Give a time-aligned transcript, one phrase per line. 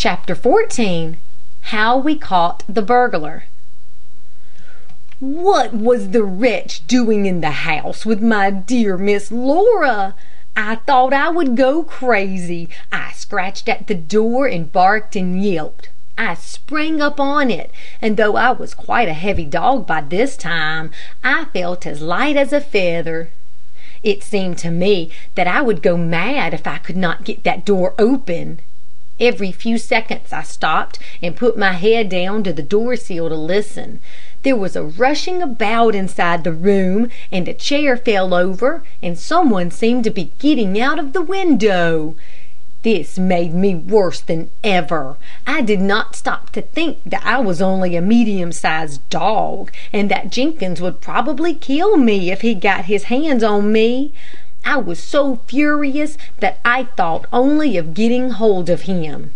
[0.00, 1.16] CHAPTER XIV
[1.60, 3.44] HOW WE CAUGHT THE BURGLAR
[5.18, 10.14] What was the wretch doing in the house with my dear Miss Laura?
[10.56, 12.70] I thought I would go crazy.
[12.90, 15.90] I scratched at the door, and barked and yelped.
[16.16, 17.70] I sprang up on it,
[18.00, 20.92] and though I was quite a heavy dog by this time,
[21.22, 23.28] I felt as light as a feather.
[24.02, 27.66] It seemed to me that I would go mad if I could not get that
[27.66, 28.60] door open.
[29.20, 33.34] Every few seconds I stopped and put my head down to the door sill to
[33.34, 34.00] listen.
[34.42, 39.50] There was a rushing about inside the room, and a chair fell over, and some
[39.50, 42.14] one seemed to be getting out of the window.
[42.82, 45.18] This made me worse than ever.
[45.46, 50.10] I did not stop to think that I was only a medium sized dog, and
[50.10, 54.14] that Jenkins would probably kill me if he got his hands on me.
[54.64, 59.32] I was so furious that I thought only of getting hold of him.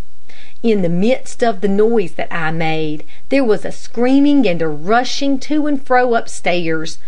[0.63, 4.69] In the midst of the noise that I made, there was a screaming and a
[4.69, 6.99] rushing to and fro upstairs.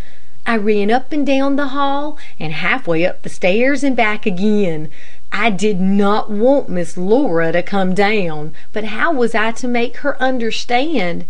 [0.46, 4.26] I ran up and down the hall, and half way up the stairs and back
[4.26, 4.90] again.
[5.32, 9.98] I did not want Miss Laura to come down, but how was I to make
[9.98, 11.24] her understand?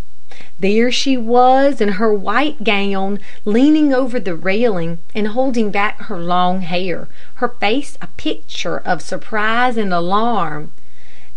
[0.59, 6.19] There she was in her white gown, leaning over the railing, and holding back her
[6.19, 7.07] long hair,
[7.37, 10.71] her face a picture of surprise and alarm.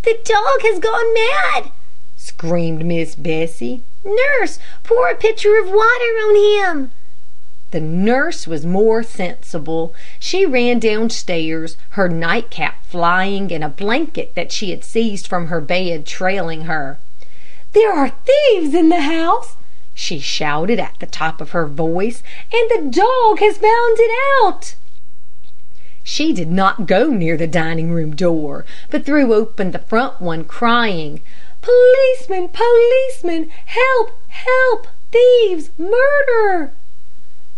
[0.03, 1.73] "The dog has gone mad!"
[2.19, 3.81] screamed Miss Bessie.
[4.05, 6.37] "Nurse, pour a pitcher of water on
[6.77, 6.91] him."
[7.71, 9.95] The nurse was more sensible.
[10.19, 15.63] She ran downstairs, her nightcap flying, and a blanket that she had seized from her
[15.63, 16.99] bed trailing her.
[17.73, 19.55] "There are thieves in the house!"
[19.95, 22.21] she shouted at the top of her voice,
[22.53, 24.11] "and the dog has found it
[24.43, 24.75] out!"
[26.03, 30.43] She did not go near the dining room door, but threw open the front one,
[30.47, 31.21] crying,
[31.63, 32.49] "Policeman!
[32.49, 33.53] policeman!
[33.67, 34.19] help!
[34.31, 34.89] help!
[35.13, 35.71] thieves!
[35.79, 36.73] murder!"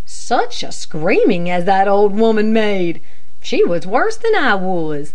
[0.05, 3.01] Such a screaming as that old woman made!
[3.41, 5.15] She was worse than I was.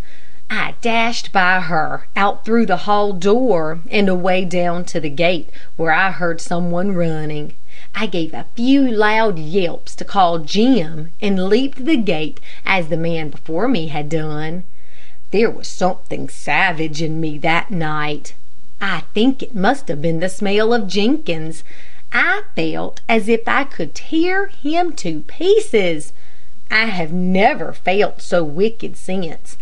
[0.50, 5.50] I dashed by her, out through the hall door, and away down to the gate,
[5.76, 7.54] where I heard some one running.
[7.94, 12.96] I gave a few loud yelps to call Jim, and leaped the gate as the
[12.96, 14.64] man before me had done.
[15.32, 18.34] There was something savage in me that night.
[18.80, 21.66] I think it must have been the smell of Jenkins.
[22.14, 26.14] I felt as if I could tear him to pieces.
[26.72, 29.58] I have never felt so wicked since.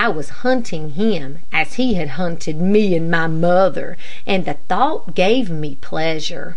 [0.00, 3.96] I was hunting him as he had hunted me and my mother,
[4.28, 6.56] and the thought gave me pleasure.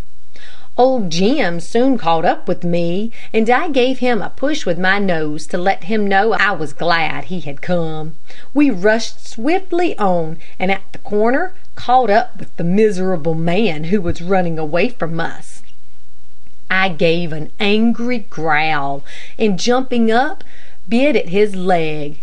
[0.78, 5.00] Old Jim soon caught up with me, and I gave him a push with my
[5.00, 8.16] nose to let him know I was glad he had come.
[8.54, 14.02] We rushed swiftly on, and at the corner caught up with the miserable man who
[14.02, 15.64] was running away from us.
[16.70, 19.04] I gave an angry growl,
[19.40, 20.44] and jumping up,
[20.88, 22.20] bit at his leg.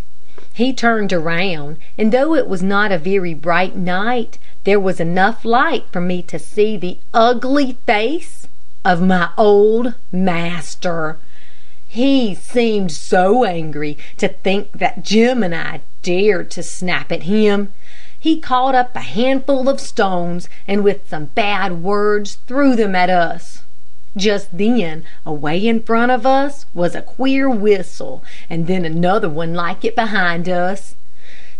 [0.58, 5.44] He turned around, and though it was not a very bright night, there was enough
[5.44, 8.48] light for me to see the ugly face
[8.84, 11.19] of my old master.
[11.86, 17.72] He seemed so angry to think that Jim and I dared to snap at him.
[18.19, 23.10] He caught up a handful of stones, and with some bad words threw them at
[23.10, 23.62] us.
[24.18, 29.54] Just then, away in front of us was a queer whistle, and then another one
[29.54, 30.96] like it behind us.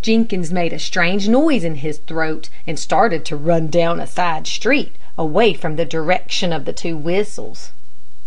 [0.03, 4.49] Jenkins made a strange noise in his throat, and started to run down a side
[4.49, 7.71] street, away from the direction of the two whistles.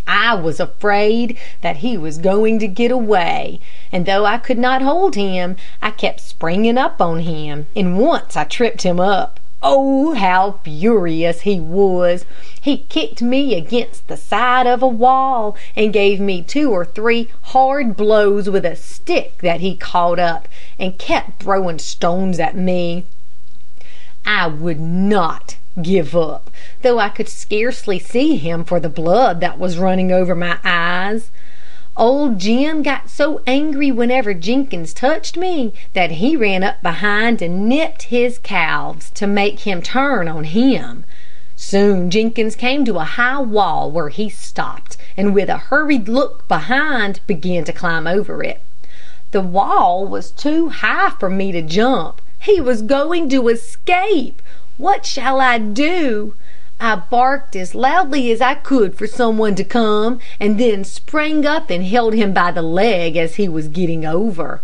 [0.08, 3.60] I was afraid that he was going to get away,
[3.92, 8.38] and though I could not hold him, I kept springing up on him, and once
[8.38, 9.41] I tripped him up.
[9.64, 12.26] Oh, how furious he was!
[12.60, 17.30] He kicked me against the side of a wall, and gave me two or three
[17.44, 20.48] hard blows with a stick that he caught up,
[20.80, 23.06] and kept throwing stones at me.
[24.26, 26.50] I would not give up,
[26.82, 31.30] though I could scarcely see him for the blood that was running over my eyes.
[31.98, 37.68] Old Jim got so angry whenever Jenkins touched me, that he ran up behind and
[37.68, 41.04] nipped his calves to make him turn on him.
[41.58, 46.48] Soon Jenkins came to a high wall where he stopped, and with a hurried look
[46.48, 48.62] behind, began to climb over it.
[49.32, 52.22] The wall was too high for me to jump.
[52.40, 54.42] He was going to escape.
[54.78, 56.36] What shall I do?
[56.84, 61.46] I barked as loudly as I could for some one to come, and then sprang
[61.46, 64.62] up and held him by the leg as he was getting over.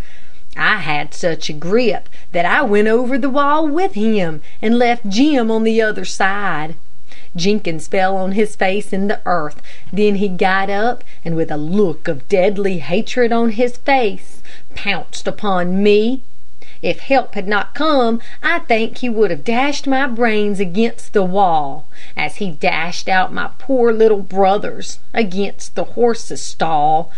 [0.55, 5.07] I had such a grip that I went over the wall with him, and left
[5.07, 6.73] Jim on the other side.
[7.35, 9.61] Jenkins fell on his face in the earth,
[9.93, 14.41] then he got up, and with a look of deadly hatred on his face,
[14.73, 16.23] pounced upon me.
[16.81, 21.23] If help had not come, I think he would have dashed my brains against the
[21.23, 27.11] wall, as he dashed out my poor little brother's against the horse's stall.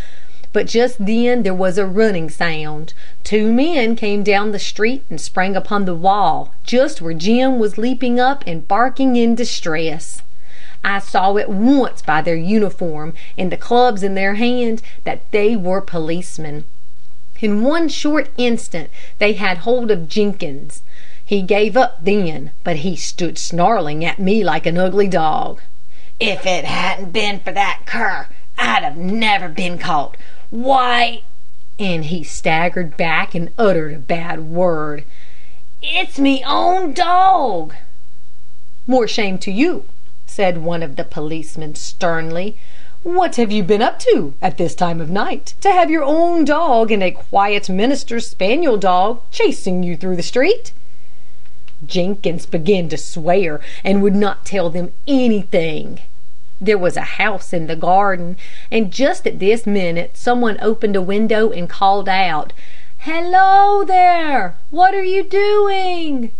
[0.53, 2.93] But just then there was a running sound.
[3.23, 7.77] Two men came down the street and sprang upon the wall, just where Jim was
[7.77, 10.21] leaping up and barking in distress.
[10.83, 15.55] I saw at once by their uniform and the clubs in their hands that they
[15.57, 16.63] were policemen.
[17.41, 20.81] In one short instant they had hold of Jenkins.
[21.23, 25.61] He gave up then, but he stood snarling at me like an ugly dog.
[26.19, 28.27] "If it hadn't been for that cur,
[28.57, 30.17] I'd have never been caught.
[30.49, 31.21] Why
[31.79, 35.05] and he staggered back and uttered a bad word.
[35.81, 37.73] "It's me own dog."
[38.85, 39.85] "More shame to you,"
[40.25, 42.57] said one of the policemen sternly.
[43.03, 46.43] "What have you been up to at this time of night, to have your own
[46.43, 50.73] dog and a quiet minister's spaniel dog chasing you through the street?"
[51.85, 56.01] Jenkins began to swear, and would not tell them anything.
[56.59, 58.35] There was a house in the garden,
[58.69, 62.51] and just at this minute some one opened a window and called out,
[62.97, 64.57] "Hello there!
[64.71, 66.31] What are you doing?"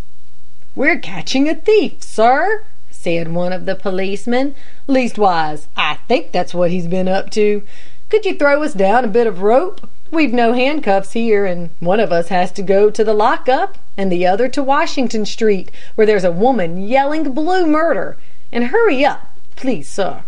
[0.76, 2.64] "We're catching a thief, sir,"
[3.02, 4.56] said one of the policemen.
[4.88, 7.64] "Leastwise, I think that's what he's been up to.
[8.10, 9.88] Could you throw us down a bit of rope?
[10.12, 13.78] We've no handcuffs here, and one of us has to go to the lock up,
[13.96, 18.18] and the other to Washington Street, where there's a woman yelling blue murder.
[18.52, 20.22] And hurry up please, sir."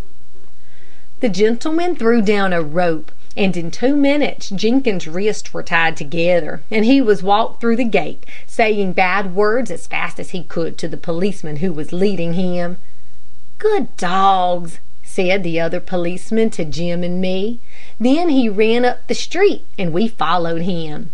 [1.22, 6.62] The gentleman threw down a rope, and in two minutes Jenkins's wrists were tied together,
[6.70, 10.78] and he was walked through the gate, saying bad words as fast as he could
[10.78, 12.78] to the policeman who was leading him.
[13.58, 17.60] "Good dogs," said the other policeman to Jim and me.
[18.00, 21.12] Then he ran up the street, and we followed him.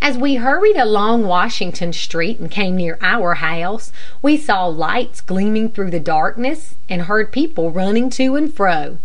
[0.00, 3.90] As we hurried along Washington Street and came near our house,
[4.22, 8.98] we saw lights gleaming through the darkness, and heard people running to and fro.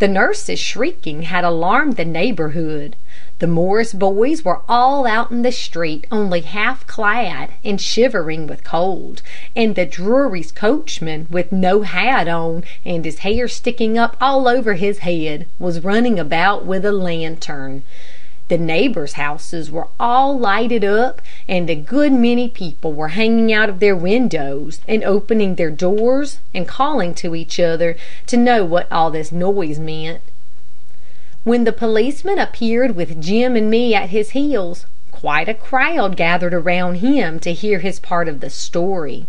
[0.00, 2.96] The nurse's shrieking had alarmed the neighborhood.
[3.38, 8.64] The Morris boys were all out in the street, only half clad, and shivering with
[8.64, 9.20] cold,
[9.54, 14.72] and the Drurys' coachman, with no hat on, and his hair sticking up all over
[14.72, 17.82] his head, was running about with a lantern.
[18.50, 23.68] The neighbors' houses were all lighted up, and a good many people were hanging out
[23.68, 28.90] of their windows, and opening their doors, and calling to each other to know what
[28.90, 30.20] all this noise meant.
[31.44, 36.52] When the policeman appeared with Jim and me at his heels, quite a crowd gathered
[36.52, 39.26] around him to hear his part of the story.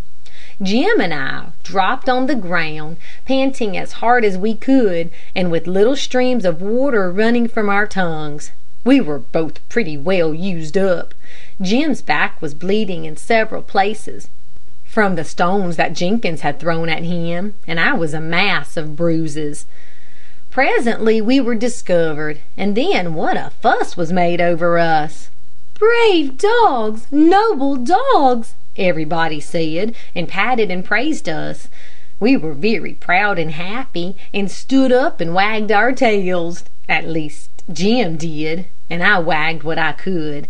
[0.60, 2.98] Jim and I dropped on the ground,
[3.28, 7.86] panting as hard as we could, and with little streams of water running from our
[7.86, 8.52] tongues.
[8.84, 11.14] We were both pretty well used up.
[11.62, 14.28] Jim's back was bleeding in several places
[14.86, 18.96] from the stones that Jenkins had thrown at him, and I was a mass of
[18.96, 19.68] bruises.
[20.50, 25.30] Presently we were discovered, and then what a fuss was made over us.
[25.76, 27.06] "Brave dogs!
[27.12, 31.68] noble dogs!" everybody said, and patted and praised us.
[32.20, 37.50] We were very proud and happy, and stood up and wagged our tails at least
[37.72, 40.50] Jim did, and I wagged what I could.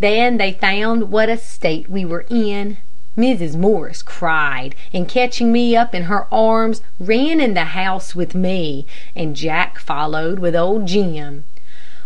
[0.00, 2.78] Then they found what a state we were in.
[3.18, 3.54] Mrs.
[3.54, 8.86] Morris cried, and catching me up in her arms, ran in the house with me,
[9.14, 11.44] and Jack followed with old Jim.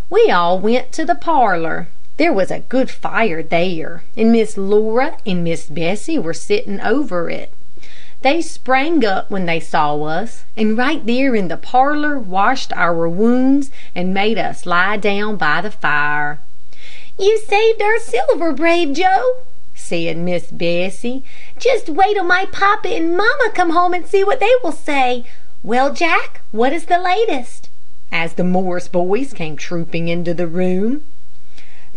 [0.09, 1.89] We all went to the parlor.
[2.17, 7.31] There was a good fire there, and Miss Laura and Miss Bessie were sitting over
[7.31, 7.53] it.
[8.23, 13.09] They sprang up when they saw us, and right there in the parlor washed our
[13.09, 16.39] wounds and made us lie down by the fire.
[17.19, 19.39] "You saved our silver, brave Joe,"
[19.75, 21.25] said Miss Bessie.
[21.59, 25.25] "Just wait till my papa and mamma come home and see what they will say.
[25.63, 27.69] Well, Jack, what is the latest?"
[28.13, 31.03] as the Morris boys came trooping into the room.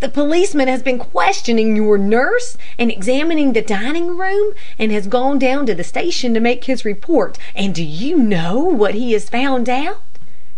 [0.00, 5.38] The policeman has been questioning your nurse and examining the dining room, and has gone
[5.38, 7.38] down to the station to make his report.
[7.54, 10.02] And do you know what he has found out?"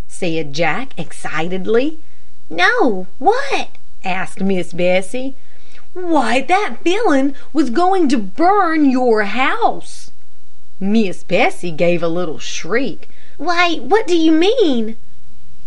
[0.08, 1.98] said Jack, excitedly.
[2.48, 3.68] "No, what?"
[4.04, 5.34] asked Miss Bessie.
[5.92, 10.10] "Why, that villain was going to burn your house."
[10.80, 13.08] Miss Bessie gave a little shriek.
[13.36, 14.96] "Why, what do you mean?"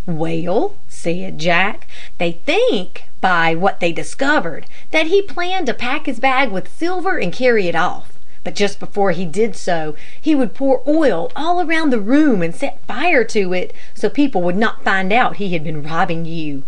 [0.06, 6.20] "Well," said Jack, "they think, by what they discovered, that he planned to pack his
[6.20, 8.14] bag with silver and carry it off.
[8.44, 12.56] But just before he did so, he would pour oil all around the room and
[12.56, 16.64] set fire to it, so people would not find out he had been robbing you."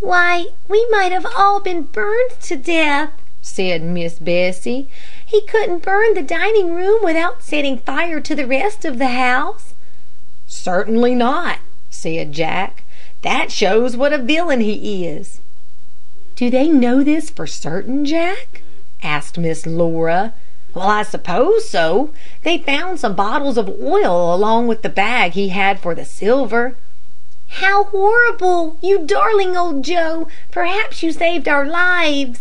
[0.00, 3.10] "Why, we might have all been burned to death,"
[3.40, 4.88] said Miss Bessie.
[5.24, 9.74] "He couldn't burn the dining room without setting fire to the rest of the house."
[10.46, 12.84] "Certainly not," said Jack.
[13.22, 15.40] "That shows what a villain he is."
[16.34, 18.62] "Do they know this for certain, Jack?"
[19.02, 20.32] asked Miss Laura.
[20.72, 22.08] "Well, I suppose so.
[22.42, 26.74] They found some bottles of oil along with the bag he had for the silver."
[27.60, 28.78] "How horrible!
[28.80, 30.26] You darling old Joe!
[30.50, 32.40] Perhaps you saved our lives."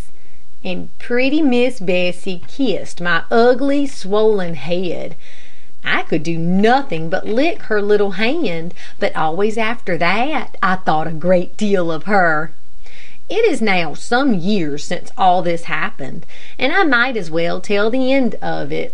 [0.63, 5.17] And pretty Miss Bessie kissed my ugly, swollen head.
[5.83, 11.07] I could do nothing but lick her little hand, but always after that I thought
[11.07, 12.53] a great deal of her.
[13.33, 16.25] It is now some years since all this happened,
[16.59, 18.93] and I might as well tell the end of it.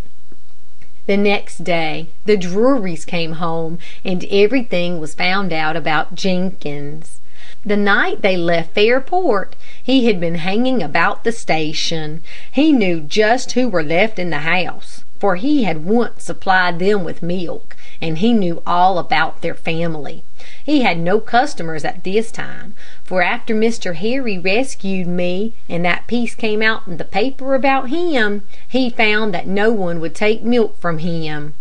[1.08, 7.20] The next day the Drurys came home, and everything was found out about Jenkins.
[7.66, 12.22] The night they left Fairport he had been hanging about the station.
[12.52, 17.04] He knew just who were left in the house, for he had once supplied them
[17.04, 20.24] with milk, and he knew all about their family.
[20.64, 22.74] He had no customers at this time,
[23.04, 23.96] for after Mr.
[23.96, 29.34] Harry rescued me, and that piece came out in the paper about him, he found
[29.34, 31.54] that no one would take milk from him.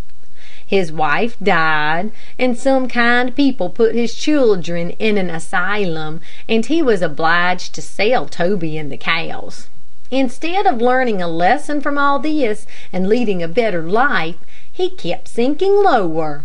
[0.67, 6.83] His wife died, and some kind people put his children in an asylum, and he
[6.83, 9.69] was obliged to sell Toby and the cows.
[10.11, 14.37] Instead of learning a lesson from all this, and leading a better life,
[14.73, 16.45] he kept sinking lower.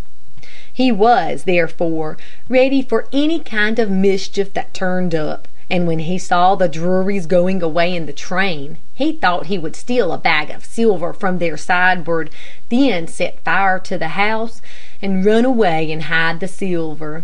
[0.74, 6.18] He was, therefore, ready for any kind of mischief that turned up, and when he
[6.18, 10.50] saw the Drurys going away in the train, he thought he would steal a bag
[10.50, 12.30] of silver from their sideboard,
[12.70, 14.62] then set fire to the house,
[15.02, 17.24] and run away and hide the silver.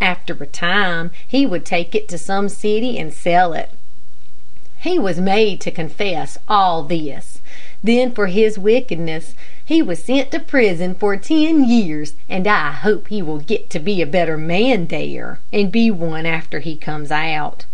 [0.00, 3.70] After a time he would take it to some city and sell it.
[4.80, 7.40] He was made to confess all this.
[7.84, 9.34] Then for his wickedness
[9.64, 13.78] he was sent to prison for ten years, and I hope he will get to
[13.78, 17.64] be a better man there, and be one after he comes out.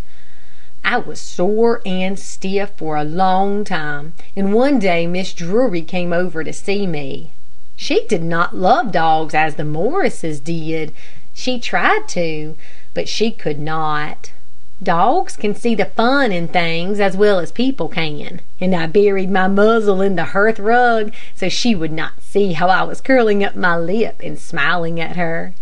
[0.85, 6.13] I was sore and stiff for a long time, and one day Miss Drury came
[6.13, 7.31] over to see me.
[7.77, 10.93] She did not love dogs as the Morrises did.
[11.35, 12.57] She tried to,
[12.95, 14.33] but she could not.
[14.81, 19.29] Dogs can see the fun in things as well as people can, and I buried
[19.29, 23.43] my muzzle in the hearth rug so she would not see how I was curling
[23.43, 25.53] up my lip and smiling at her.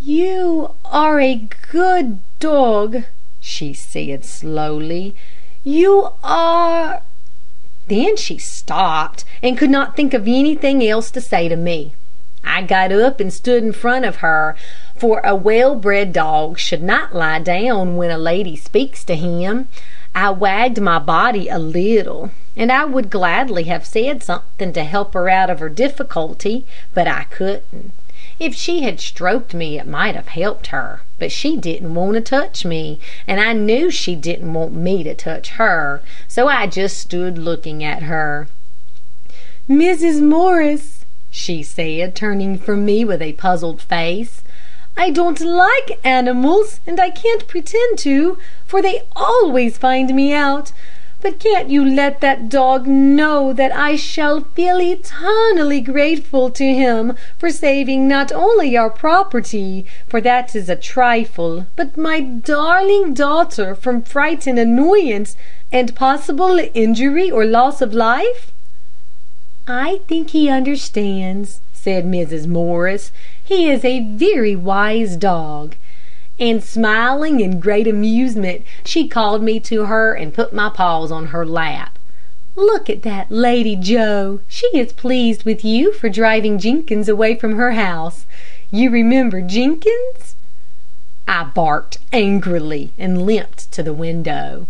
[0.00, 3.04] "You are a good dog,"
[3.40, 5.14] she said slowly.
[5.62, 7.02] "You are
[7.88, 11.92] Then she stopped, and could not think of anything else to say to me.
[12.42, 14.56] I got up and stood in front of her,
[14.96, 19.68] for a well bred dog should not lie down when a lady speaks to him.
[20.14, 25.14] I wagged my body a little, and I would gladly have said something to help
[25.14, 27.92] her out of her difficulty, but I couldn't.
[28.38, 32.20] If she had stroked me it might have helped her, but she didn't want to
[32.20, 36.98] touch me, and I knew she didn't want me to touch her, so I just
[36.98, 38.46] stood looking at her.
[39.68, 40.20] "Mrs.
[40.20, 44.42] Morris," she said, turning from me with a puzzled face.
[44.96, 50.72] "I don't like animals, and I can't pretend to, for they always find me out.
[51.20, 57.16] But can't you let that dog know that I shall feel eternally grateful to him
[57.38, 63.74] for saving not only our property, for that is a trifle, but my darling daughter
[63.74, 65.34] from fright and annoyance,
[65.72, 68.52] and possible injury or loss of life?"
[69.66, 72.46] "I think he understands," said Mrs.
[72.46, 73.10] Morris.
[73.46, 75.74] "He is a very wise dog."
[76.40, 81.26] And smiling in great amusement, she called me to her and put my paws on
[81.26, 81.98] her lap.
[82.56, 84.40] "Look at that lady, Joe.
[84.48, 88.24] She is pleased with you for driving Jenkins away from her house.
[88.70, 90.36] You remember Jenkins?"
[91.28, 94.66] I barked angrily and limped to the window.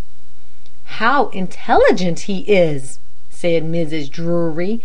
[0.98, 2.98] "How intelligent he is!"
[3.30, 4.10] said Mrs.
[4.10, 4.80] Drury.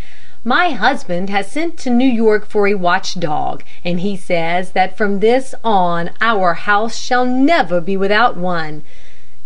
[0.45, 4.95] "My husband has sent to New York for a watch dog, and he says that
[4.95, 8.83] from this on our house shall never be without one.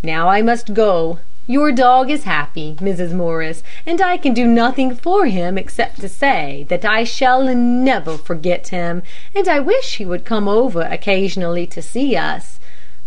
[0.03, 1.17] Now I must go.
[1.47, 3.11] Your dog is happy, Mrs.
[3.11, 8.15] Morris, and I can do nothing for him except to say that I shall never
[8.15, 9.01] forget him,
[9.33, 12.59] and I wish he would come over occasionally to see us.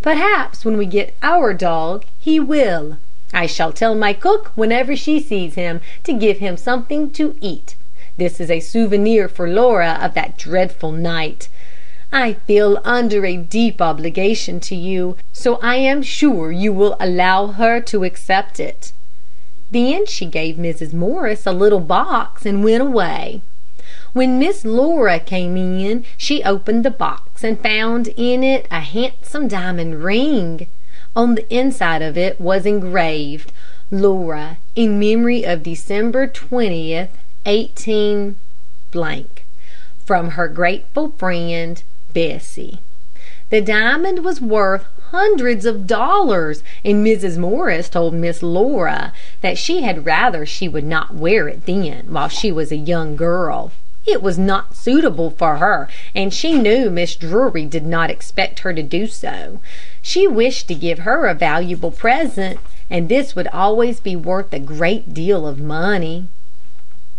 [0.02, 2.98] Perhaps when we get our dog he will.
[3.32, 7.74] I shall tell my cook whenever she sees him to give him something to eat.
[8.16, 11.48] This is a souvenir for Laura of that dreadful night.
[12.12, 17.48] I feel under a deep obligation to you, so I am sure you will allow
[17.48, 18.92] her to accept it."
[19.70, 20.92] Then she gave Mrs.
[20.92, 23.42] Morris a little box and went away.
[24.12, 29.48] When Miss Laura came in, she opened the box and found in it a handsome
[29.48, 30.68] diamond ring.
[31.16, 33.50] On the inside of it was engraved,
[33.90, 37.08] "Laura, in memory of December 20th,
[37.46, 38.36] 18
[40.04, 41.82] from her grateful friend,
[42.12, 42.80] Bessie.
[43.48, 47.38] The diamond was worth hundreds of dollars, and Mrs.
[47.38, 52.28] Morris told Miss Laura that she had rather she would not wear it then, while
[52.28, 53.72] she was a young girl.
[54.06, 58.72] It was not suitable for her, and she knew Miss Drury did not expect her
[58.72, 59.60] to do so.
[60.08, 64.60] She wished to give her a valuable present, and this would always be worth a
[64.60, 66.28] great deal of money.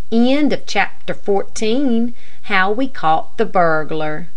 [0.09, 2.13] CHAPTER XV.
[2.43, 4.29] HOW WE CAUGHT THE BURGLAR.